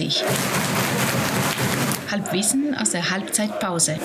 [0.00, 0.24] 39.
[2.10, 3.96] Halbwissen aus der Halbzeitpause.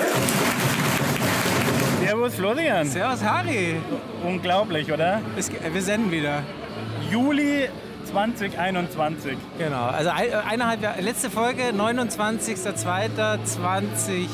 [2.01, 2.87] Servus Florian.
[2.87, 3.77] Servus Harry.
[4.23, 5.21] Unglaublich, oder?
[5.37, 6.43] Es, wir senden wieder.
[7.09, 7.69] Juli
[8.11, 9.37] 2021.
[9.57, 14.27] Genau, also äh, eineinhalb Jahre, letzte Folge 29.02.2019.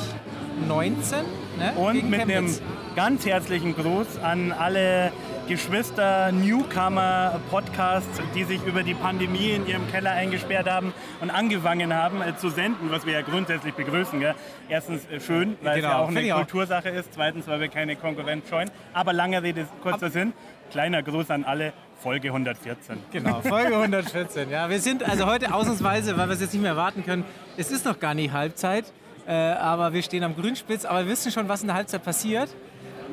[1.57, 1.73] Ne?
[1.77, 2.61] Und Gegen mit einem Chemnitz.
[2.95, 5.11] ganz herzlichen Gruß an alle
[5.51, 11.93] Geschwister, Newcomer, Podcasts, die sich über die Pandemie in ihrem Keller eingesperrt haben und angefangen
[11.93, 14.21] haben äh, zu senden, was wir ja grundsätzlich begrüßen.
[14.21, 14.33] Gell?
[14.69, 16.37] Erstens äh, schön, weil es Genau, ja auch eine ich auch.
[16.37, 17.13] Kultursache ist.
[17.13, 18.71] Zweitens, weil wir keine Konkurrenz scheuen.
[18.93, 20.31] Aber lange Rede, kurzer Sinn.
[20.71, 22.99] Kleiner Gruß an alle, Folge 114.
[23.11, 24.49] Genau, Folge 114.
[24.49, 27.25] Ja, wir sind also heute ausnahmsweise, weil wir es jetzt nicht mehr erwarten können,
[27.57, 28.85] es ist noch gar nicht Halbzeit,
[29.27, 32.55] äh, aber wir stehen am Grünspitz, aber wir wissen schon, was in der Halbzeit passiert.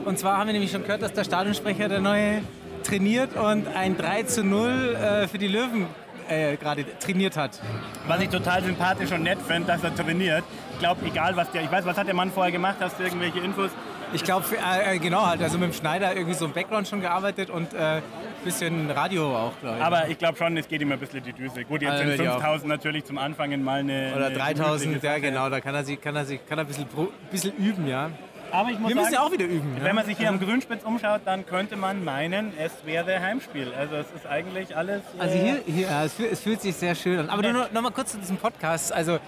[0.05, 2.43] Und zwar haben wir nämlich schon gehört, dass der Stadionsprecher der neue
[2.83, 5.87] trainiert und ein 3 zu 0 äh, für die Löwen
[6.29, 7.61] äh, gerade trainiert hat.
[8.07, 10.45] Was ich total sympathisch und nett finde, dass er trainiert.
[10.73, 13.03] Ich glaube, egal was der, ich weiß, was hat der Mann vorher gemacht, hast du
[13.03, 13.71] irgendwelche Infos?
[14.13, 17.03] Ich glaube, äh, äh, genau halt, also mit dem Schneider irgendwie so im Background schon
[17.03, 18.03] gearbeitet und ein äh,
[18.43, 19.85] bisschen Radio auch, glaube ich.
[19.85, 21.65] Aber ich glaube schon, es geht ihm ein bisschen die Düse.
[21.65, 22.41] Gut, jetzt Also sind würde ich auch.
[22.41, 24.13] 5000 natürlich zum Anfangen mal eine.
[24.17, 26.65] Oder eine 3000, gemütliche ja genau, da kann er sich, kann er sich, kann er
[26.65, 26.87] ein bisschen,
[27.31, 28.11] bisschen üben, ja.
[28.51, 29.77] Aber ich muss Wir müssen sagen, ja auch wieder üben.
[29.79, 29.85] Ja?
[29.85, 33.73] wenn man sich hier am Grünspitz umschaut, dann könnte man meinen, es wäre Heimspiel.
[33.75, 35.03] Also es ist eigentlich alles.
[35.19, 37.31] Also äh, hier, hier ja, es, fühlt, es fühlt sich sehr schön an.
[37.31, 38.93] Aber nur noch, noch mal kurz zu diesem Podcast.
[38.93, 39.19] Also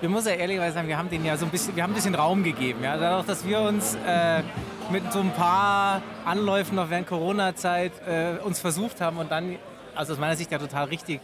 [0.00, 1.94] wir muss ja ehrlicherweise sagen, wir haben den ja so ein bisschen, wir haben ein
[1.94, 2.82] bisschen Raum gegeben.
[2.82, 2.96] Ja?
[2.96, 4.42] Dadurch, dass wir uns äh,
[4.90, 9.56] mit so ein paar Anläufen noch während Corona-Zeit äh, uns versucht haben und dann,
[9.94, 11.20] also aus meiner Sicht ja total richtig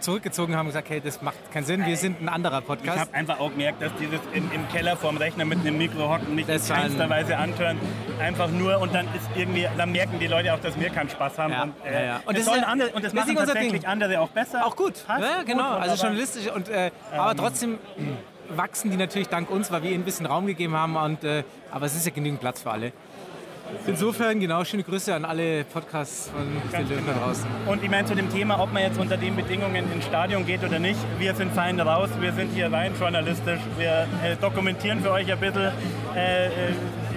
[0.00, 2.98] zurückgezogen haben und gesagt, hey, das macht keinen Sinn, wir sind ein anderer Ich Podcast.
[3.00, 6.34] habe einfach auch gemerkt, dass dieses im, im Keller vorm Rechner mit einem Mikro hocken
[6.34, 7.78] nicht in Das ein- keinster Weise antören.
[8.20, 11.38] Einfach nur und dann ist irgendwie, dann merken die Leute auch, dass wir keinen Spaß
[11.38, 11.52] haben.
[11.52, 12.20] Ja, Und, äh, ja.
[12.26, 13.84] Und das das, andere, und das machen tatsächlich Ding.
[13.86, 14.66] andere auch besser.
[14.66, 15.06] Auch gut.
[15.06, 15.62] Passt ja, gut, genau.
[15.64, 15.96] also wunderbar.
[15.96, 16.50] journalistisch.
[16.52, 17.78] Und, äh, aber trotzdem
[18.48, 20.96] wachsen die natürlich dank uns, weil wir ihnen ein bisschen Raum gegeben haben.
[20.96, 22.92] Und, äh, aber es ist ja genügend Platz für alle.
[23.86, 26.46] Insofern, genau, schöne Grüße an alle Podcasts von
[26.78, 27.46] den Löwen da draußen.
[27.66, 30.62] Und ich meine zu dem Thema, ob man jetzt unter den Bedingungen ins Stadion geht
[30.62, 35.10] oder nicht, wir sind fein raus, wir sind hier rein journalistisch, wir äh, dokumentieren für
[35.12, 35.72] euch ein bisschen,
[36.14, 36.50] äh, äh,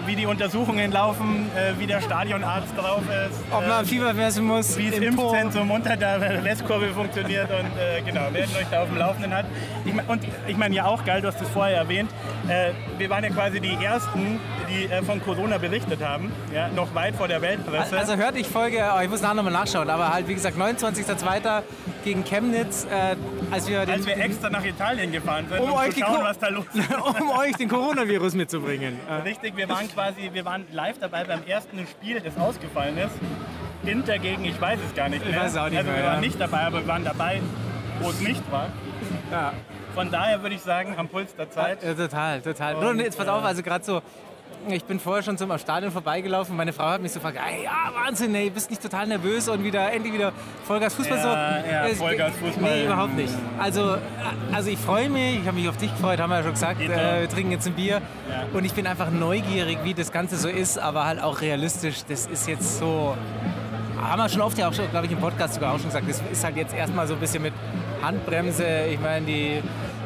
[0.05, 4.45] wie die Untersuchungen laufen, äh, wie der Stadionarzt drauf ist, Ob man äh, Fieber messen
[4.45, 4.99] muss, wie das.
[4.99, 9.49] Impfzentrum unter der Westkurve funktioniert und äh, genau, werden euch da auf dem Laufenden halten.
[9.85, 12.09] Ich mein, und ich meine ja auch geil, du hast es vorher erwähnt,
[12.49, 14.39] äh, wir waren ja quasi die Ersten,
[14.69, 17.97] die äh, von Corona berichtet haben, ja, noch weit vor der Weltpresse.
[17.97, 21.61] Also hört ich Folge, oh, ich muss nachher nochmal nachschauen, aber halt wie gesagt 29.02.
[22.03, 23.15] gegen Chemnitz, äh,
[23.51, 26.23] als wir, den, als wir extra nach Italien gefahren sind, um, um, euch zu schauen,
[26.23, 27.21] was da los ist.
[27.21, 28.99] um euch den Coronavirus mitzubringen.
[29.09, 33.11] Äh, Richtig, wir waren quasi, wir waren live dabei beim ersten Spiel, das ausgefallen ist.
[33.89, 35.41] Inter gegen, ich weiß es gar nicht Ich mehr.
[35.41, 36.21] weiß es auch nicht also mehr, wir waren ja.
[36.21, 37.41] nicht dabei, aber wir waren dabei,
[38.01, 38.67] wo es nicht war.
[39.31, 39.53] ja.
[39.93, 41.83] Von daher würde ich sagen, am Puls der Zeit.
[41.83, 42.75] Ja, total, total.
[42.75, 44.01] Und, Nur jetzt pass äh, auf, also gerade so,
[44.69, 46.55] ich bin vorher schon zum Stadion vorbeigelaufen.
[46.55, 49.63] Meine Frau hat mich so gefragt, ey, ja, Wahnsinn, ey, bist nicht total nervös und
[49.63, 50.31] wieder endlich wieder
[50.65, 51.27] Vollgas Fußball so.
[51.27, 52.63] Ja, ja, Es- Vollgas Fußball.
[52.63, 53.33] Nee, überhaupt nicht.
[53.59, 53.97] Also,
[54.53, 56.81] also ich freue mich, ich habe mich auf dich gefreut, haben wir ja schon gesagt.
[56.81, 58.01] Äh, wir trinken jetzt ein Bier.
[58.29, 58.45] Ja.
[58.53, 62.03] Und ich bin einfach neugierig, wie das Ganze so ist, aber halt auch realistisch.
[62.07, 63.17] Das ist jetzt so.
[64.09, 66.09] Haben wir schon oft ja auch, schon, glaube ich, im Podcast sogar auch schon gesagt,
[66.09, 67.53] das ist halt jetzt erstmal so ein bisschen mit
[68.01, 68.85] Handbremse.
[68.91, 69.61] Ich meine, die,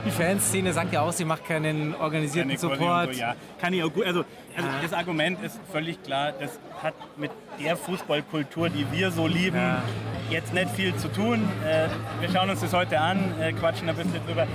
[0.06, 3.16] die Fanszene sagt ja auch, sie macht keinen organisierten Keine Support.
[3.16, 3.36] So, ja.
[3.60, 4.06] Kann ich auch gut.
[4.06, 4.24] Also,
[4.56, 7.32] also das Argument ist völlig klar, das hat mit
[7.64, 9.82] der Fußballkultur, die wir so lieben, Ja.
[10.30, 11.48] jetzt nicht viel zu tun.
[11.66, 11.88] Äh,
[12.22, 14.46] wir schauen uns das heute an, äh, quatschen ein bisschen drüber.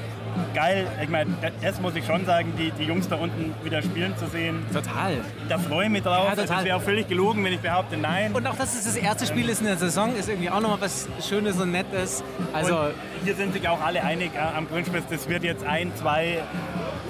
[0.54, 3.82] Geil, ich meine, das, das muss ich schon sagen, die, die Jungs da unten wieder
[3.82, 5.16] spielen zu sehen, Total.
[5.48, 6.26] da freue ich mich drauf.
[6.28, 6.58] Ja, total.
[6.60, 8.32] Es wäre auch völlig gelogen, wenn ich behaupte, nein.
[8.32, 10.80] Und auch, dass es das erste Spiel ist in der Saison, ist irgendwie auch nochmal
[10.80, 12.22] was Schönes und Nettes.
[12.52, 12.92] Also, Und
[13.24, 16.38] hier sind sich auch alle einig am Grünspitz, das wird jetzt ein, zwei,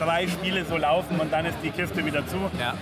[0.01, 2.37] drei Spiele so laufen und dann ist die Kiste wieder zu.
[2.59, 2.75] ja.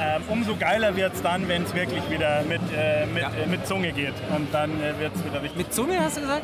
[0.00, 3.28] Ähm, umso geiler wird es dann, wenn es wirklich wieder mit, äh, mit, Ja.
[3.30, 4.14] äh, mit Zunge geht.
[4.34, 5.56] Und dann äh, wird es wieder richtig.
[5.56, 6.42] Mit Zunge hast du gesagt?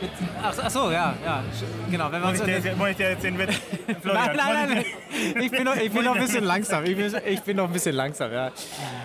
[0.00, 0.10] Mit,
[0.42, 1.42] ach, ach so, ja, ja.
[1.90, 2.40] Genau, wenn wir Muss uns.
[2.40, 3.58] ich, dir, jetzt- muss ich dir jetzt den Witz.
[4.04, 5.42] Nein, nein, nein, ich nein.
[5.44, 6.84] Ich bin noch, ich bin noch ein bisschen langsam.
[6.84, 8.46] Ich bin, ich bin noch ein bisschen langsam, ja.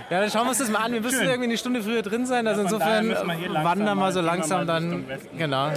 [0.09, 0.91] Ja, dann schauen wir uns das mal an.
[0.93, 1.27] Wir müssen Schön.
[1.29, 2.45] irgendwie eine Stunde früher drin sein.
[2.45, 4.83] Also daher insofern wir langsam wandern wir mal- so langsam mal dann.
[4.89, 5.37] Richtung Westen.
[5.37, 5.69] Genau.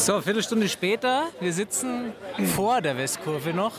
[0.00, 1.24] So, Viertelstunde später.
[1.40, 2.12] Wir sitzen
[2.56, 3.72] vor der Westkurve noch.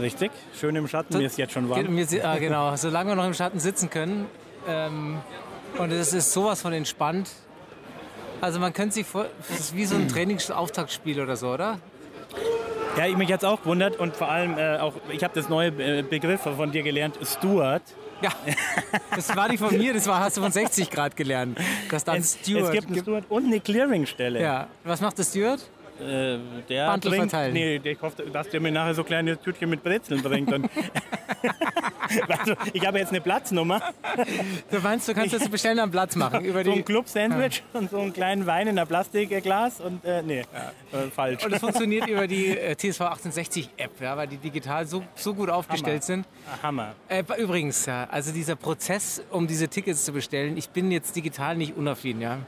[0.00, 1.18] Richtig, schön im Schatten.
[1.18, 2.04] Mir ist jetzt schon warm.
[2.04, 4.26] Si- ah, genau, solange wir noch im Schatten sitzen können.
[4.68, 5.18] Ähm,
[5.78, 7.30] und es ist sowas von entspannt.
[8.40, 11.80] Also man könnte sich vor, es ist wie so ein Trainingsauftaktspiel oder so, oder?
[12.98, 15.68] Ja, ich mich jetzt auch gewundert und vor allem äh, auch, ich habe das neue
[15.68, 17.82] äh, Begriff von dir gelernt, Steward.
[18.20, 18.30] Ja,
[19.14, 21.56] das war nicht von mir, das war, hast du von 60 Grad gelernt.
[21.88, 22.64] Das dann Es, Steward.
[22.64, 24.42] es gibt einen Steward und eine Clearingstelle.
[24.42, 25.60] ja, was macht der Steward?
[26.00, 27.52] Äh, der Bandel bringt, verteilen.
[27.54, 30.52] Nee, der hofft, dass der mir nachher so kleine Tütchen mit Brezeln bringt.
[30.52, 30.70] Und
[32.28, 33.80] also, ich habe jetzt eine Platznummer,
[34.70, 37.98] Du meinst, du kannst das bestellen am Platz machen über so ein Club-Sandwich und so
[37.98, 41.44] einen kleinen Wein in einem Plastikglas und äh, nee, äh, falsch.
[41.44, 45.34] Und es funktioniert über die äh, TSV 1860 App, ja, weil die digital so, so
[45.34, 46.26] gut aufgestellt sind.
[46.62, 46.94] Hammer.
[47.08, 51.56] Äh, übrigens, ja, also dieser Prozess, um diese Tickets zu bestellen, ich bin jetzt digital
[51.56, 52.38] nicht unaffin, ja.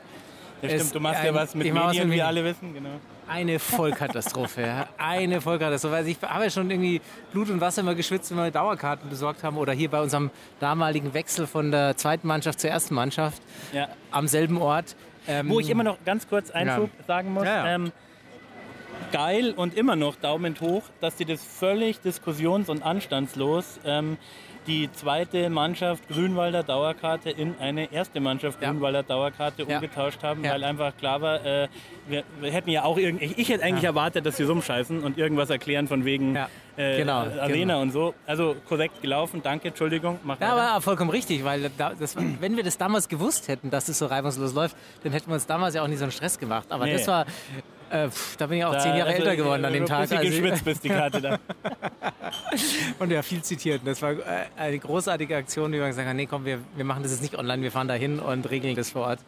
[0.62, 2.26] Es- stimmt, du machst ja ein- was mit mach was Medien, mit wie Medien.
[2.26, 2.74] alle wissen.
[2.74, 2.88] Genau.
[3.28, 4.88] Eine Vollkatastrophe, ja.
[4.98, 5.94] Eine Vollkatastrophe.
[5.96, 7.00] Also ich habe ja schon irgendwie
[7.32, 11.14] Blut und Wasser immer geschwitzt, wenn wir Dauerkarten besorgt haben oder hier bei unserem damaligen
[11.14, 13.40] Wechsel von der zweiten Mannschaft zur ersten Mannschaft
[13.72, 13.88] Ja.
[14.10, 14.96] am selben Ort.
[15.28, 17.44] Ähm, Wo ich immer noch ganz kurz Einschub sagen muss.
[17.44, 17.74] Ja, ja.
[17.74, 17.92] Ähm,
[19.12, 24.18] geil und immer noch Daumen hoch, dass sie das völlig diskussions- und anstandslos ähm,
[24.70, 28.70] die zweite Mannschaft Grünwalder Dauerkarte in eine erste Mannschaft Ja.
[28.70, 29.76] Grünwalder Dauerkarte Ja.
[29.76, 30.52] umgetauscht haben, Ja.
[30.52, 31.66] weil einfach klar war, äh,
[32.08, 35.50] wir, wir hätten ja auch irgendwie, ich, hätte eigentlich erwartet, dass sie rumscheißen und irgendwas
[35.50, 36.48] erklären von wegen Ja.
[36.76, 37.80] äh, Genau, Arena genau.
[37.82, 38.14] und so.
[38.26, 40.70] Also korrekt gelaufen, danke, Entschuldigung, mach Ja, weiter.
[40.72, 44.06] aber vollkommen richtig, weil da, das, wenn wir das damals gewusst hätten, dass es so
[44.06, 46.66] reibungslos läuft, dann hätten wir uns damals ja auch nie so einen Stress gemacht.
[46.70, 46.92] Aber Nee.
[46.92, 47.26] das war,
[47.90, 50.02] äh, pff, da bin ich auch Da- zehn Jahre also, älter geworden an dem Tag.
[50.02, 51.38] bisschen Also, geschwitzt bis die Karte da.
[52.98, 53.82] und ja, viel zitiert.
[53.84, 54.16] Das war äh,
[54.56, 57.36] eine großartige Aktion, wie wir gesagt haben, nee, komm, wir, wir machen das jetzt nicht
[57.38, 59.18] online, wir fahren da hin und regeln das vor Ort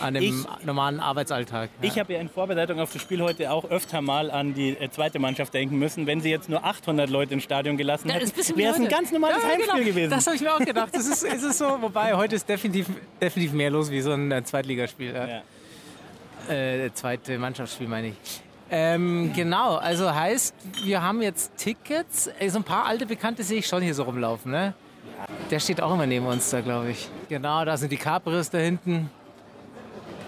[0.00, 1.70] an dem Ich- normalen Arbeitsalltag.
[1.82, 1.88] Ja.
[1.88, 4.90] Ich habe ja in Vorbereitung auf das Spiel heute auch öfter mal an die äh,
[4.90, 6.06] zweite Mannschaft denken müssen.
[6.06, 9.42] Wenn sie jetzt nur 800 Leute ins Stadion gelassen hätten, wäre es ein ganz normales
[9.42, 9.84] Ja, Heimspiel genau.
[9.86, 10.10] gewesen.
[10.10, 10.90] Das habe ich mir auch gedacht.
[10.92, 12.86] Das ist, ist es so, wobei heute ist definitiv,
[13.20, 15.12] definitiv mehr los wie so ein äh, Zweitligaspiel.
[15.14, 15.42] Ja.
[16.48, 18.14] Äh, zweite Mannschaftsspiel meine ich.
[18.70, 20.54] Ähm, genau, also heißt,
[20.84, 22.28] wir haben jetzt Tickets.
[22.38, 24.74] Ey, so ein paar alte Bekannte sehe ich schon hier so rumlaufen, ne?
[25.50, 27.08] Der steht auch immer neben uns da, glaube ich.
[27.28, 29.10] Genau, da sind die Capris da hinten.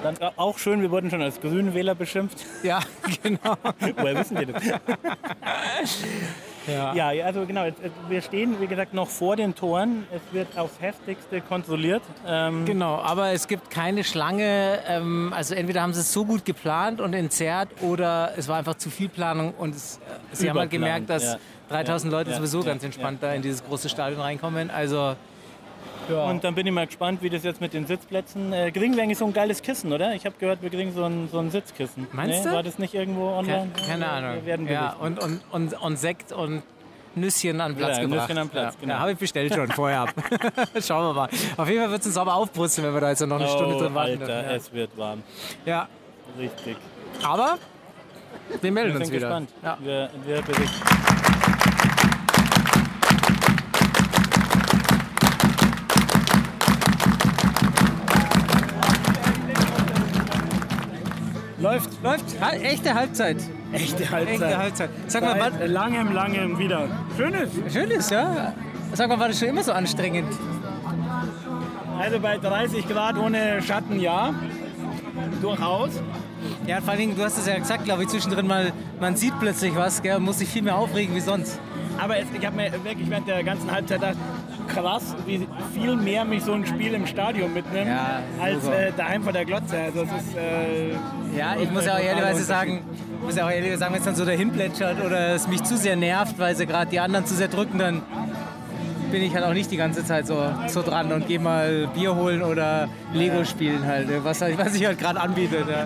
[0.03, 2.45] Dann äh, auch schön, wir wurden schon als Grünenwähler beschimpft.
[2.63, 2.81] Ja,
[3.23, 3.57] genau.
[3.97, 4.63] Woher wissen die das?
[6.67, 6.95] Ja.
[7.13, 7.67] Ja, also genau,
[8.09, 10.07] wir stehen, wie gesagt, noch vor den Toren.
[10.13, 12.03] Es wird aufs Heftigste kontrolliert.
[12.27, 14.79] Ähm, Genau, aber es gibt keine Schlange.
[14.89, 18.75] Ähm, also entweder haben sie es so gut geplant und entzerrt oder es war einfach
[18.75, 20.01] zu viel Planung und es,
[20.33, 21.37] sie haben halt gemerkt, dass ja.
[21.69, 24.71] 3000 Ja, Leute sowieso ganz entspannt da in dieses große Stadion reinkommen.
[24.71, 25.15] Also
[26.09, 28.53] Und dann bin ich mal gespannt, wie das jetzt mit den Sitzplätzen.
[28.53, 30.15] Äh, kriegen wir eigentlich so ein geiles Kissen, oder?
[30.15, 32.07] Ich habe gehört, wir kriegen so ein, so ein Sitzkissen.
[32.13, 32.55] Meinst Nee, du?
[32.57, 33.69] War das nicht irgendwo online?
[33.77, 34.35] Ke- Keine Ahnung.
[34.37, 36.63] Wir werden ja, und, und, und, und Sekt und
[37.15, 38.29] Nüsschen an Platz Ja, gebracht.
[38.29, 38.81] Nüsschen an Platz, ja.
[38.81, 38.95] genau.
[38.95, 40.15] Ja, habe ich bestellt schon vorher ab.
[40.83, 41.29] Schauen wir mal.
[41.57, 43.75] Auf jeden Fall wird es uns sauber aufbrutzeln, wenn wir da jetzt noch eine Stunde
[43.77, 44.13] oh, drin warten.
[44.23, 44.51] Alter, dürfen.
[44.57, 45.23] es wird warm.
[45.65, 45.89] ja.
[46.39, 46.77] Richtig.
[47.23, 47.59] ja, aber
[48.61, 49.21] wir melden Wir uns wieder.
[49.21, 49.51] gespannt.
[49.63, 49.79] Ja.
[49.81, 51.06] Wir, wir berichten.
[61.77, 62.03] Läuft.
[62.03, 62.25] Läuft.
[62.63, 63.37] Echte Halbzeit.
[63.73, 64.41] Echte Halbzeit.
[64.41, 64.91] Echte Halbzeit.
[65.09, 66.89] Sag mal, Seit langem, langem wieder.
[67.17, 67.51] Schönes.
[67.71, 68.55] schön ist, ja.
[68.95, 70.33] Sag mal, war das schon immer so anstrengend?
[71.99, 74.35] Also bei 30 Grad ohne Schatten, ja.
[75.43, 75.91] Durchaus.
[76.67, 79.39] Ja, vor allen Dingen, du hast es ja gesagt, glaube ich, zwischendrin mal, man sieht
[79.39, 81.59] plötzlich was, gell, und muss sich viel mehr aufregen wie sonst.
[81.99, 84.17] Aber es, ich habe mir wirklich während der ganzen Halbzeit gedacht,
[84.67, 89.23] krass, wie viel mehr mich so ein Spiel im Stadion mitnimmt, Ja, als äh, daheim
[89.23, 89.77] vor der Glotze.
[89.79, 90.91] Also es ist, äh,
[91.39, 92.83] Ja, ich muss ja auch ehrlicherweise sagen,
[93.19, 95.63] ich muss ja auch ehrlich sagen, wenn es dann so dahin plätschert oder es mich
[95.65, 98.03] zu sehr nervt, weil sie gerade die anderen zu sehr drücken, dann
[99.11, 102.17] bin ich halt auch nicht die ganze Zeit so, so dran und gehe mal Bier
[102.17, 105.65] holen oder Lego spielen halt, was, halt- was sich halt gerade anbietet.
[105.69, 105.85] Ja.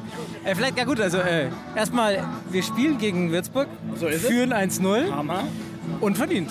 [0.51, 5.45] Äh, vielleicht, ja gut, also äh, erstmal, wir spielen gegen Würzburg, So führen 1-0 Hammer.
[6.01, 6.51] und verdient.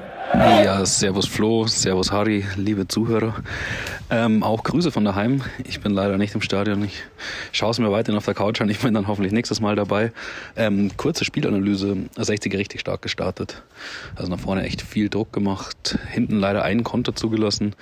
[0.41, 3.35] Ja, Servus Flo, Servus Harry, liebe Zuhörer.
[4.09, 5.43] Ähm, auch Grüße von daheim.
[5.65, 6.83] Ich bin leider nicht im Stadion.
[6.83, 7.03] Ich
[7.51, 8.67] schaue es mir weiterhin auf der Couch an.
[8.67, 10.11] Ich bin dann hoffentlich nächstes Mal dabei.
[10.55, 11.95] Ähm, kurze Spielanalyse.
[12.17, 13.61] 60er richtig stark gestartet.
[14.15, 15.99] Also nach vorne echt viel Druck gemacht.
[16.09, 17.75] Hinten leider einen Konter zugelassen.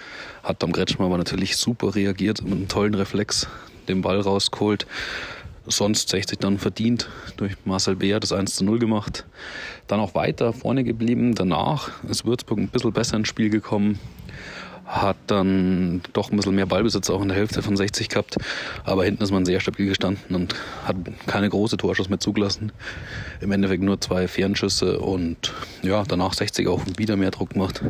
[0.44, 3.48] Hat Tom Kretschmer aber natürlich super reagiert mit einem tollen Reflex
[3.88, 4.86] den Ball rausgeholt.
[5.70, 7.08] Sonst 60 dann verdient
[7.38, 9.26] durch Marcel Beer das 1 zu 0 gemacht.
[9.88, 11.36] Dann auch weiter vorne geblieben.
[11.36, 14.00] Danach ist Würzburg ein bisschen besser ins Spiel gekommen.
[14.90, 18.38] hat dann doch ein bisschen mehr Ballbesitz auch in der Hälfte von 60 gehabt.
[18.84, 20.96] Aber hinten ist man sehr stabil gestanden und hat
[21.28, 22.72] keine große Torschuss mehr zugelassen.
[23.40, 27.84] Im Endeffekt nur zwei Fernschüsse und ja, danach 60 auch wieder mehr Druck gemacht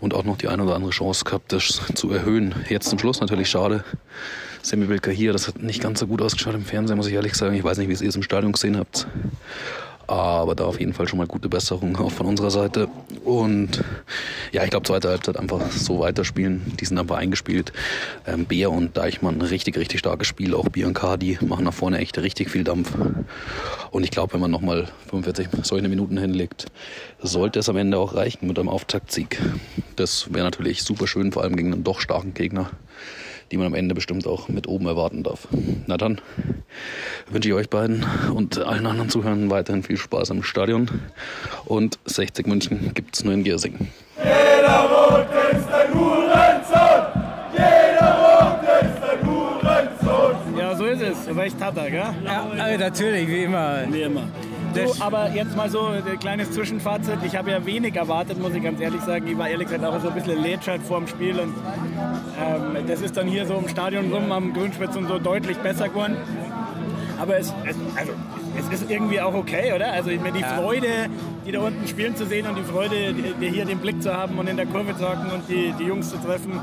[0.00, 2.54] und auch noch die eine oder andere Chance gehabt, das zu erhöhen.
[2.68, 3.82] Jetzt zum Schluss natürlich schade.
[4.66, 7.34] Semi Wilker hier, das hat nicht ganz so gut ausgeschaut im Fernsehen, muss ich ehrlich
[7.34, 7.54] sagen.
[7.54, 9.06] Ich weiß nicht, wie es ihr es im Stadion gesehen habt.
[10.08, 12.88] Aber da auf jeden Fall schon mal gute Besserung auch von unserer Seite.
[13.24, 13.84] Und
[14.50, 16.72] ja, ich glaube, zweite Halbzeit einfach so weiterspielen.
[16.80, 17.72] Die sind einfach eingespielt.
[18.26, 20.52] Ähm, Bär und Deichmann, richtig, richtig starkes Spiel.
[20.52, 22.92] Auch Bianca, die machen nach vorne echt richtig viel Dampf.
[23.92, 26.66] Und ich glaube, wenn man nochmal 45 solche Minuten hinlegt,
[27.20, 29.40] sollte es am Ende auch reichen mit einem Auftaktsieg.
[29.94, 32.70] Das wäre natürlich super schön, vor allem gegen einen doch starken Gegner
[33.50, 35.48] die man am Ende bestimmt auch mit oben erwarten darf.
[35.86, 36.20] Na dann
[37.30, 40.88] wünsche ich euch beiden und allen anderen Zuhörern weiterhin viel Spaß im Stadion.
[41.64, 43.88] Und 60 München gibt es nur in Giersing.
[44.18, 47.22] Jeder Mond ist ein Hurensohn!
[47.52, 50.58] Jeder Mond ist ein Hurensohn!
[50.58, 51.36] Ja, so ist es.
[51.36, 52.14] Recht hat er, gell?
[52.24, 53.84] Ja, aber natürlich, wie immer.
[53.90, 54.28] Wie immer.
[54.84, 57.18] Du, aber jetzt mal so ein kleines Zwischenfazit.
[57.24, 59.26] Ich habe ja wenig erwartet, muss ich ganz ehrlich sagen.
[59.26, 61.38] Ich war ehrlich gesagt auch so ein bisschen lätschert vor dem Spiel.
[61.40, 61.54] Und
[62.40, 65.88] ähm, das ist dann hier so im Stadion rum am Grünspitz und so deutlich besser
[65.88, 66.16] geworden.
[67.18, 68.12] Aber es, es, also,
[68.58, 69.92] es ist irgendwie auch okay, oder?
[69.92, 71.08] Also ich meine, die Freude,
[71.46, 74.14] die da unten spielen zu sehen und die Freude, die, die hier den Blick zu
[74.14, 76.60] haben und in der Kurve zu hocken und die, die Jungs zu treffen,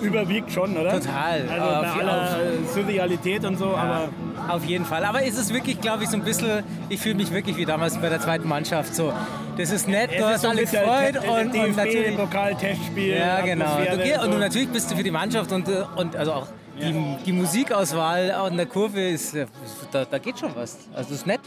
[0.00, 0.92] überwiegt schon, oder?
[1.00, 1.48] Total.
[1.48, 2.38] Also Auf- bei aller
[2.72, 4.08] Surrealität und so, aber
[4.48, 5.04] Auf jeden Fall.
[5.04, 7.98] Aber es ist wirklich, glaube ich, so ein bisschen, ich fühle mich wirklich wie damals
[7.98, 8.94] bei der zweiten Mannschaft.
[8.94, 9.12] So,
[9.56, 12.16] das ist nett, es du hast so alle gefreut und, und natürlich.
[12.16, 13.16] DFB-Pokal-Testspiel.
[13.16, 13.78] Ja, genau.
[13.78, 14.38] Du, geh- und du, so.
[14.38, 16.46] natürlich bist du für die Mannschaft und, äh, und also auch
[16.80, 19.46] die, die Musikauswahl in der Kurve ist, äh,
[19.90, 20.78] da, da geht schon was.
[20.94, 21.40] Also ist nett.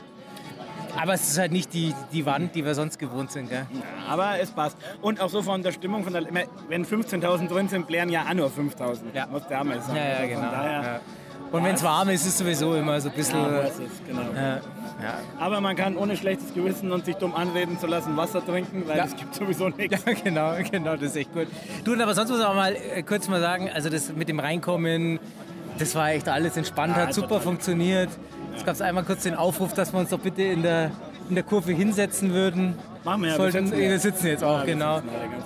[0.97, 3.49] Aber es ist halt nicht die, die Wand, die wir sonst gewohnt sind.
[3.49, 3.65] Gell?
[4.09, 4.77] Aber es passt.
[5.01, 6.23] Und auch so von der Stimmung, von der,
[6.67, 8.99] wenn 15.000 drin sind, blären ja auch nur 5.000.
[9.13, 9.27] Ja.
[9.27, 9.95] Muss der einmal sagen.
[9.97, 10.51] Ja, ja, Also genau.
[10.51, 10.99] Daher, Ja.
[11.51, 13.41] Und wenn es warm ist, ist es sowieso immer so ein bisschen.
[13.41, 14.21] ja, ist es, genau.
[14.35, 14.61] Ja, ja.
[15.39, 18.97] Aber man kann ohne schlechtes Gewissen und sich dumm anreden zu lassen Wasser trinken, weil
[18.97, 19.05] Ja.
[19.05, 20.03] es gibt sowieso nichts.
[20.05, 21.47] Ja, genau, genau, das ist echt gut.
[21.85, 24.39] Du, aber sonst muss ich auch mal äh, kurz mal sagen, also das mit dem
[24.39, 25.19] Reinkommen,
[25.79, 27.41] das war echt alles entspannt, Ja, hat super total.
[27.41, 28.09] funktioniert.
[28.59, 30.91] Es gab einmal kurz den Aufruf, dass wir uns doch bitte in der,
[31.29, 32.75] in der Kurve hinsetzen würden.
[33.05, 33.89] Machen wir ja, wir Sollten, sitzen ja.
[33.89, 34.95] wir sitzen jetzt auch, Ja, genau.
[34.95, 35.03] brav.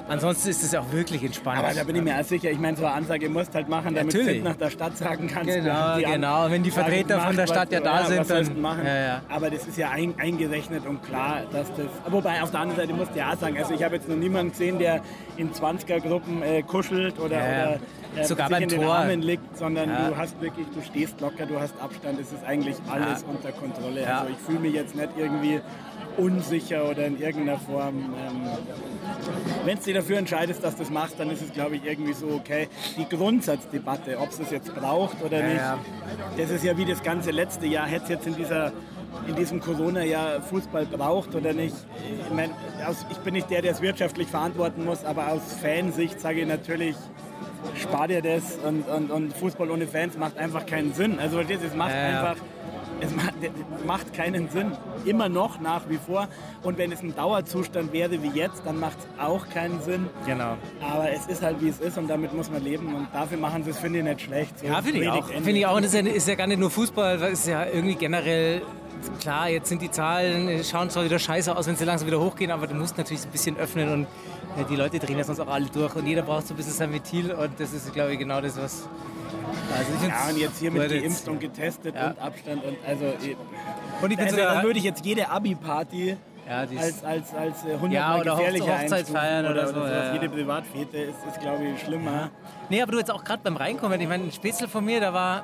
[0.10, 1.60] Ansonsten ist es ja auch wirklich entspannt.
[1.60, 3.94] Aber da bin ich mir auch sicher, ich meine, so eine Ansage musst halt machen,
[3.94, 4.40] damit Natürlich.
[4.42, 5.54] du nach der Stadt sagen kannst.
[5.54, 6.50] Genau, genau.
[6.50, 8.86] Wenn die Vertreter von der Stadt ja da sind, was sollst dann- machen.
[8.86, 9.22] Ja, ja.
[9.30, 11.86] Aber das ist ja ein, eingerechnet und klar, dass das.
[12.10, 14.16] Wobei auf der anderen Seite musst du ja auch sagen, also ich habe jetzt noch
[14.16, 15.02] niemanden gesehen, der
[15.38, 17.68] in 20er-Gruppen äh, kuschelt oder, Ja, ja.
[17.68, 17.80] oder
[18.16, 18.94] äh, Sogar sich beim in den Tor.
[18.96, 20.10] Armen liegt, sondern Ja.
[20.10, 23.28] du hast wirklich, du stehst locker, du hast Abstand, es ist eigentlich alles Ja.
[23.28, 24.02] unter Kontrolle.
[24.02, 24.20] Ja.
[24.22, 25.62] Also ich fühle mich jetzt nicht irgendwie
[26.18, 27.96] unsicher oder in irgendeiner Form.
[27.98, 28.42] Ähm,
[29.66, 32.14] wenn du dich dafür entscheidest, dass du das machst, dann ist es, glaube ich, irgendwie
[32.14, 32.68] so okay.
[32.98, 35.80] Die Grundsatzdebatte, ob es das jetzt braucht oder Ja, nicht, ja.
[36.38, 37.88] das ist ja wie das ganze letzte Jahr.
[37.88, 38.72] Hätte es jetzt in, dieser,
[39.28, 41.76] in diesem Corona-Jahr Fußball braucht oder nicht?
[42.22, 42.52] Ich, mein,
[42.88, 46.48] aus, ich bin nicht der, der es wirtschaftlich verantworten muss, aber aus Fansicht sage ich
[46.48, 46.96] natürlich,
[47.76, 51.20] spar dir das und, und, und Fußball ohne Fans macht einfach keinen Sinn.
[51.20, 52.20] Also du, es macht ja.
[52.20, 52.36] einfach
[53.04, 54.72] es macht, das macht keinen Sinn.
[55.06, 56.28] Immer noch nach wie vor.
[56.64, 60.08] Und wenn es ein Dauerzustand wäre wie jetzt, dann macht es auch keinen Sinn.
[60.26, 60.58] Genau.
[60.82, 62.94] Aber es ist halt wie es ist und damit muss man leben.
[62.94, 64.60] Und dafür machen sie es, finde ich, nicht schlecht.
[64.60, 65.28] So Ja, finde ich auch.
[65.28, 65.76] Finde ich auch.
[65.78, 68.62] Und es ist ja, ist ja gar nicht nur Fußball, das ist ja irgendwie generell.
[69.20, 72.52] Klar, jetzt sind die Zahlen, schauen zwar wieder scheiße aus, wenn sie langsam wieder hochgehen,
[72.52, 74.04] aber du musst natürlich ein bisschen öffnen und
[74.58, 76.72] äh, die Leute drehen ja sonst auch alle durch und jeder braucht so ein bisschen
[76.72, 78.88] sein Ventil und das ist, glaube ich, genau das, was.
[79.76, 82.08] Also ich Ja, und jetzt hier mit geimpft und getestet Ja.
[82.12, 83.06] und Abstand und also.
[83.06, 83.36] eh,
[84.02, 87.74] Und ich bin Also, dann würde ich jetzt jede Abi-Party Ja, als, als, als äh,
[87.74, 89.90] 100 Ja, oder gefährlicher Hochze- Hochzeitsfeiern oder so, sowas.
[89.92, 90.14] ja, ja.
[90.14, 92.30] Jede Privatfete ist, ist glaube ich, schlimmer.
[92.70, 95.14] Nee, aber du jetzt auch gerade beim Reinkommen, ich meine, ein Spätzle von mir, da
[95.14, 95.44] war,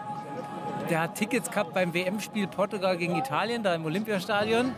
[0.90, 4.74] der hat Tickets gehabt beim WM-Spiel Portugal gegen Italien, da im Olympiastadion.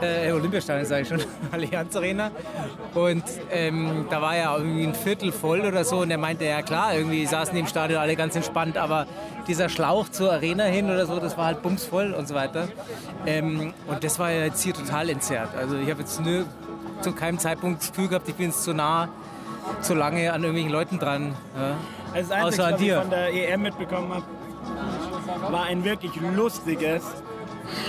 [0.00, 1.20] Äh, Olympiastadion sage ich schon,
[1.52, 2.30] Allianz Arena.
[2.94, 6.62] Und ähm, da war ja irgendwie ein Viertel voll oder so und er meinte, ja
[6.62, 9.06] klar, irgendwie saßen die im Stadion alle ganz entspannt, aber
[9.46, 12.68] dieser Schlauch zur Arena hin oder so, das war halt bumsvoll und so weiter.
[13.26, 15.54] Ähm, und das war ja jetzt hier total entzerrt.
[15.56, 16.44] Also ich habe jetzt nur
[17.00, 19.08] zu keinem Zeitpunkt das Gefühl gehabt, ich bin jetzt zu nah,
[19.82, 21.34] zu lange an irgendwelchen Leuten dran.
[21.56, 21.76] Ja.
[22.14, 24.24] Also das Einzige, Außer an was ich von der EM mitbekommen habe,
[25.52, 27.02] war ein wirklich lustiges,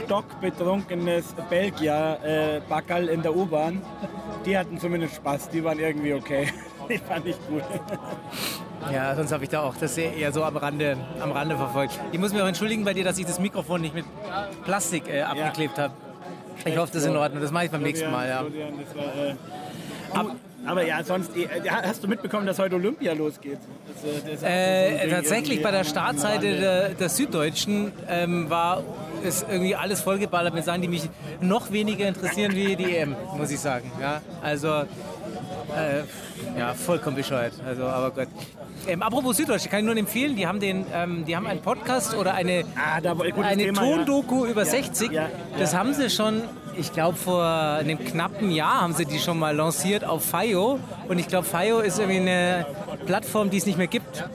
[0.05, 3.81] stockbetrunkenes Belgier-Backerl in der U-Bahn.
[4.45, 6.47] Die hatten zumindest Spaß, die waren irgendwie okay.
[6.89, 7.63] Die fand ich gut.
[8.91, 11.97] Ja, sonst habe ich da auch das eher so am Rande, am Rande verfolgt.
[12.11, 14.03] Ich muss mich auch entschuldigen bei dir, dass ich das Mikrofon nicht mit
[14.65, 15.93] Plastik äh, abgeklebt habe.
[16.65, 17.41] Ich hoffe, das ist in Ordnung.
[17.41, 18.43] Das mache ich beim nächsten Mal, ja.
[18.43, 20.31] War, äh, du,
[20.65, 23.59] Aber ja, sonst, äh, hast du mitbekommen, dass heute Olympia losgeht?
[23.87, 28.83] Das, äh, das so Äh, Ding tatsächlich bei der Startseite der, der Süddeutschen ähm, war
[29.25, 31.09] es irgendwie alles vollgeballert mit Sachen, die mich
[31.41, 33.91] noch weniger interessieren wie die EM, muss ich sagen.
[34.01, 36.03] Ja, also äh,
[36.57, 37.53] ja, vollkommen bescheuert.
[37.65, 38.27] Also, aber Gott.
[38.87, 42.15] Ähm, apropos Süddeutsche, kann ich nur empfehlen, die haben, den, ähm, die haben einen Podcast
[42.15, 43.95] oder eine, Ah, eine Thema, ja.
[43.97, 45.11] Tondoku über Ja, 60.
[45.11, 45.79] ja, Das ja.
[45.79, 46.41] haben sie schon,
[46.75, 50.79] ich glaube vor einem knappen Jahr haben sie die schon mal lanciert auf FIO.
[51.07, 52.65] Und ich glaube, FIO ist irgendwie eine
[53.05, 54.27] Plattform, die es nicht mehr gibt.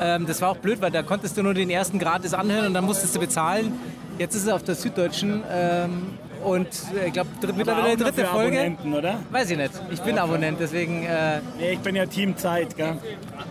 [0.00, 2.74] Ähm, das war auch blöd, weil da konntest du nur den ersten gratis anhören und
[2.74, 3.78] dann musstest du bezahlen.
[4.18, 8.58] Jetzt ist es auf der Süddeutschen ähm, und äh, ich glaube mittlerweile die dritte Folge.
[8.58, 9.18] Abonnenten, oder?
[9.30, 9.72] Weiß ich nicht.
[9.90, 11.04] Ich bin Abonnent, deswegen.
[11.04, 12.96] Äh, Nee, ich bin ja Team Zeit, gell?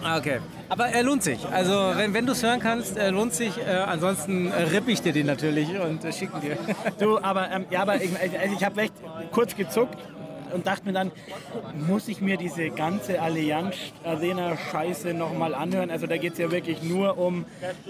[0.03, 0.39] ah, okay.
[0.69, 1.39] Aber er lohnt sich.
[1.51, 3.57] Also wenn, wenn du es hören kannst, er lohnt sich.
[3.57, 6.57] Äh, ansonsten rippe ich dir den natürlich und äh, schicken dir.
[6.97, 8.93] Du, aber, ähm, ja, aber ich, also ich habe echt
[9.31, 9.97] kurz gezuckt
[10.53, 11.11] und dachte mir dann,
[11.87, 15.91] muss ich mir diese ganze Allianz Arena Scheiße nochmal anhören?
[15.91, 17.45] Also da geht es ja wirklich nur um,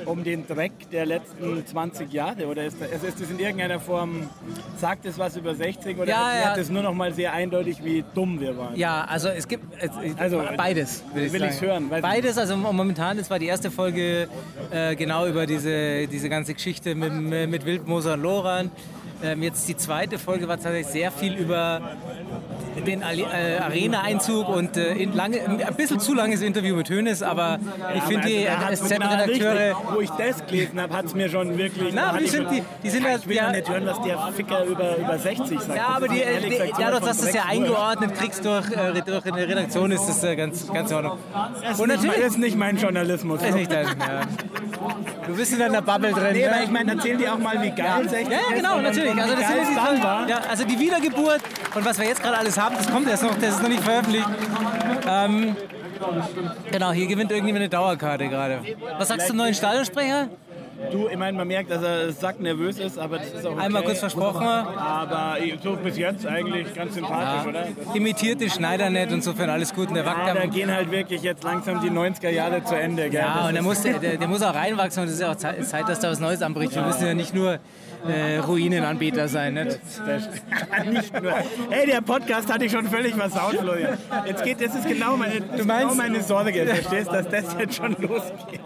[0.05, 2.48] um den Dreck der letzten 20 Jahre.
[2.48, 4.29] Oder ist, also ist das in irgendeiner Form,
[4.77, 6.55] sagt es was über 60 oder Ja, ja.
[6.55, 8.75] es nur nochmal sehr eindeutig, wie dumm wir waren?
[8.75, 11.03] Ja, also es gibt äh, Also, beides.
[11.13, 11.62] Will, ich will sagen.
[11.62, 14.27] hören, Beides, also momentan, das war die erste Folge
[14.72, 17.13] äh, genau über diese, diese ganze Geschichte mit,
[17.50, 18.72] mit Wildmoser und Loran.
[19.24, 21.82] Ähm, jetzt die zweite Folge war tatsächlich sehr viel über
[22.82, 27.60] den äh, Arena-Einzug und äh, lange, ein bisschen zu langes Interview mit Hönes, aber
[27.94, 31.58] ich Aber finde die also SZ-Redakteure Wo ich das gelesen habe, hat es mir schon
[31.58, 31.94] wirklich.
[31.94, 34.01] Na, die sind- die- die sind Ja, ja- Ich will ja- ja nicht hören, was
[34.01, 35.75] der Ficker über, über 60 sagt.
[35.77, 37.50] Ja, aber ist die, die, gesagt dadurch, dass das ja Dreckswurst.
[37.51, 41.18] eingeordnet kriegst durch, äh, durch eine Redaktion, ist das äh, ganz, ganz in Ordnung.
[41.62, 43.42] Das Und ist, natürlich ist nicht mein Journalismus.
[43.42, 44.22] ist nicht dein, ja.
[45.27, 46.34] Du bist in deiner Bubble drin.
[46.34, 46.53] Nee, ne?
[46.53, 49.13] aber ich meine, erzähl dir auch mal, wie geil 60 Ja, ja, ist genau, natürlich.
[49.22, 50.27] Also das es dann war.
[50.30, 51.42] ja, also die Wiedergeburt
[51.75, 53.84] und was wir jetzt gerade alles haben, das kommt erst noch, das ist noch nicht
[53.84, 54.27] veröffentlicht.
[55.10, 55.55] Ähm,
[56.72, 58.60] genau, hier gewinnt irgendjemand eine Dauerkarte gerade.
[58.98, 60.29] Was sagst du zum neuen Stadionsprecher?
[60.91, 63.62] Du, ich meine, man merkt, dass er sacknervös ist, aber das ist auch okay.
[63.62, 64.46] Einmal kurz versprochen.
[64.46, 67.67] Aber so bis jetzt eigentlich ganz sympathisch, oder?
[67.93, 69.89] Imitiert den Schneider nicht, insofern alles gut.
[69.89, 73.21] Und der Ja, da gehen halt wirklich jetzt langsam die 90er Jahre zu Ende, gell?
[73.21, 75.36] Ja, Das und der muss, der, der muss auch reinwachsen und es ist ja auch
[75.36, 76.76] Zeit, Zeit, dass da was Neues anbricht.
[76.76, 77.60] Wir müssen ja nicht nur
[78.08, 79.54] äh, Ruinenanbeter sein.
[79.54, 79.80] Nicht?
[80.92, 81.32] nicht nur.
[81.70, 83.98] Hey, der Podcast hatte ich schon völlig versaut, Florian.
[84.26, 87.56] Jetzt geht, das ist genau meine, ist meinst- genau meine Sorge, verstehst du, dass das
[87.60, 88.60] jetzt schon losgeht.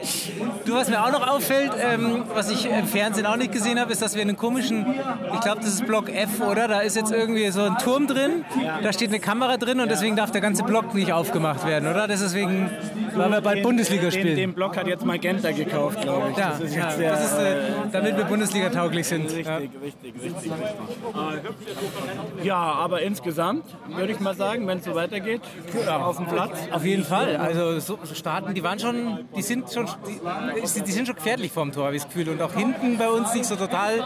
[0.65, 3.91] Du, was mir auch noch auffällt, ähm, was ich im Fernsehen auch nicht gesehen habe,
[3.91, 4.86] ist, dass wir einen komischen,
[5.34, 6.67] ich glaube, das ist Block F, oder?
[6.67, 8.45] Da ist jetzt irgendwie so ein Turm drin,
[8.84, 12.08] da steht eine Kamera drin und deswegen darf der ganze Block nicht aufgemacht werden, oder?
[12.08, 12.69] Das ist deswegen,
[13.17, 14.36] weil wir bald Bundesliga Den, spielen.
[14.36, 16.38] den Block hat jetzt Magenta gekauft, glaube ich.
[16.38, 17.56] ja, das ist ja, sehr, das ist, äh,
[17.91, 19.25] damit wir Bundesliga tauglich sind.
[19.25, 19.58] Richtig, Ja.
[19.58, 20.51] richtig, richtig, richtig.
[22.43, 25.41] Ja, aber insgesamt würde ich mal sagen, wenn es so weitergeht,
[25.89, 26.58] auf dem Platz.
[26.71, 27.36] Auf jeden Fall.
[27.38, 31.71] Also so, starten, die waren schon, die sind schon, die, die sind schon gefährlich vorm
[31.71, 32.30] Tor, habe ich das Gefühl.
[32.30, 34.03] Und auch hinten bei uns nicht so total,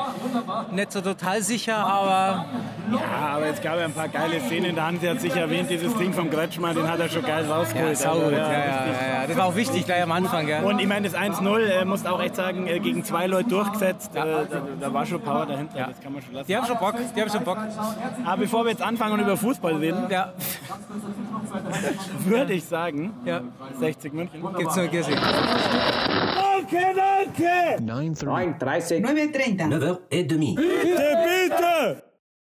[0.72, 2.46] nicht so total sicher, aber
[2.92, 3.00] Ja,
[3.36, 4.76] aber es gab ja ein paar geile Szenen.
[4.76, 7.90] Der Hansi hat sich erwähnt, dieses Ding vom Gretschmann, den hat er schon geil rausgeholt.
[7.90, 8.24] ja, sau gut.
[8.26, 9.28] Also, Ja, ja, ja, ja.
[9.28, 10.46] Das war auch wichtig gleich am Anfang.
[10.46, 10.64] Gell?
[10.64, 14.16] Und ich meine, das 1-0, äh, musst auch echt sagen, äh, gegen zwei Leute durchgesetzt.
[14.16, 15.88] Äh, da, da war schon Power dahinter, Ja.
[15.88, 16.48] das kann man schon lassen.
[16.48, 17.58] Die haben schon Bock, die haben schon Bock.
[18.26, 20.34] Aber bevor wir jetzt anfangen und über Fußball reden, Ja,
[22.26, 23.42] würde ich sagen, ja.
[23.80, 24.44] 60 München.
[24.58, 25.16] Gibt's nur Gissing.
[25.16, 27.84] Danke, danke!
[27.84, 28.60] 9.30.
[28.60, 29.02] 9.30.
[29.06, 30.08] 9h30.
[30.10, 31.18] Bitte,
[31.50, 32.11] bitte!